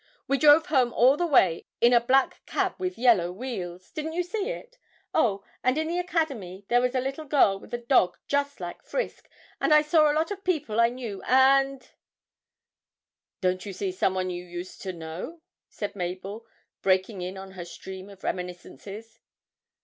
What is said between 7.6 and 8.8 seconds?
a dog just